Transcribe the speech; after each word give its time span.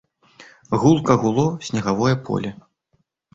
Гулка 0.79 1.15
гуло 1.21 1.47
снегавое 1.67 2.15
поле. 2.25 2.51